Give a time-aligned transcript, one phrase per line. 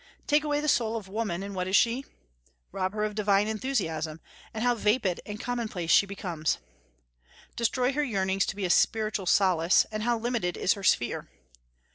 [0.25, 2.05] Take away the soul of woman, and what is she?
[2.71, 4.19] Rob her of her divine enthusiasm,
[4.51, 6.57] and how vapid and commonplace she becomes!
[7.55, 11.29] Destroy her yearnings to be a spiritual solace, and how limited is her sphere!